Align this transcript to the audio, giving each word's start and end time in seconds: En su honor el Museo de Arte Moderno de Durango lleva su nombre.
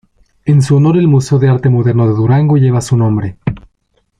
En 0.45 0.63
su 0.63 0.75
honor 0.77 0.97
el 0.97 1.07
Museo 1.07 1.37
de 1.37 1.47
Arte 1.47 1.69
Moderno 1.69 2.07
de 2.07 2.15
Durango 2.15 2.57
lleva 2.57 2.81
su 2.81 2.97
nombre. 2.97 3.37